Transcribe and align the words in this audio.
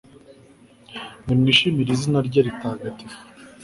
nimwishimire 1.25 1.89
izina 1.95 2.19
rye 2.27 2.41
ritagatifu 2.45 3.17